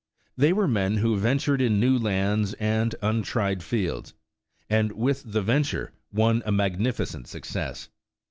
[0.35, 4.15] They were men who ventured in new lands and untried fields,
[4.67, 7.87] and with the venture won a magnificent success.